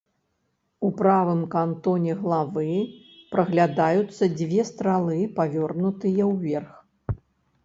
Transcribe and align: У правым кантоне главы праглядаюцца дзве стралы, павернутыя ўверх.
У 0.87 0.89
правым 1.01 1.41
кантоне 1.55 2.15
главы 2.23 2.71
праглядаюцца 3.35 4.23
дзве 4.39 4.61
стралы, 4.71 5.19
павернутыя 5.37 6.23
ўверх. 6.33 6.73